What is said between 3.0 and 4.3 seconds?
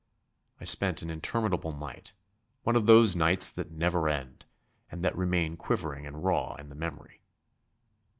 nights that never